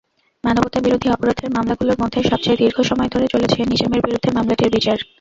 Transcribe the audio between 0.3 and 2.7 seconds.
মানবতাবিরোধী অপরাধের মামলাগুলোর মধ্যে সবচেয়ে